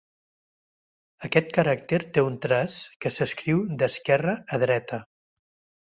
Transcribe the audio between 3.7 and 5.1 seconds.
d'esquerra a dreta.